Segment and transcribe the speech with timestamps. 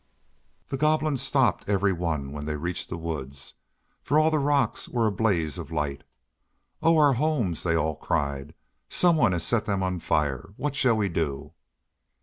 [0.69, 3.53] The Goblins stopped every one when they reached the woods,
[4.01, 6.03] for all the rocks were a blaze of light.
[6.81, 8.55] "Oh, our homes!" they all cried;
[8.89, 10.55] "someone has set them on fire.
[10.57, 11.53] What shall we do?"